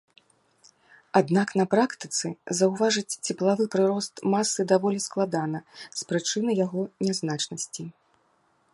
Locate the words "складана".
5.07-5.59